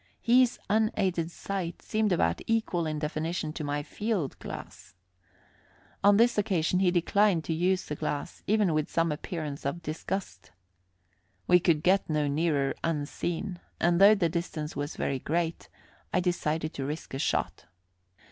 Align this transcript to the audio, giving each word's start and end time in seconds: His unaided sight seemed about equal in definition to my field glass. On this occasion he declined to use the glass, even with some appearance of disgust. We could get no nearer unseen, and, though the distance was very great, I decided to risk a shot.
His 0.19 0.57
unaided 0.67 1.29
sight 1.29 1.79
seemed 1.83 2.11
about 2.11 2.41
equal 2.47 2.87
in 2.87 2.97
definition 2.97 3.53
to 3.53 3.63
my 3.63 3.83
field 3.83 4.39
glass. 4.39 4.95
On 6.03 6.17
this 6.17 6.39
occasion 6.39 6.79
he 6.79 6.89
declined 6.89 7.43
to 7.43 7.53
use 7.53 7.85
the 7.85 7.93
glass, 7.95 8.41
even 8.47 8.73
with 8.73 8.89
some 8.89 9.11
appearance 9.11 9.63
of 9.63 9.83
disgust. 9.83 10.49
We 11.45 11.59
could 11.59 11.83
get 11.83 12.09
no 12.09 12.27
nearer 12.27 12.73
unseen, 12.83 13.59
and, 13.79 14.01
though 14.01 14.15
the 14.15 14.27
distance 14.27 14.75
was 14.75 14.95
very 14.95 15.19
great, 15.19 15.69
I 16.11 16.19
decided 16.19 16.73
to 16.73 16.83
risk 16.83 17.13
a 17.13 17.19
shot. 17.19 17.65